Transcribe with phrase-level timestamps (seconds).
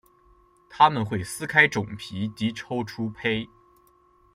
[0.67, 3.47] 它们会撕开种皮及抽出胚。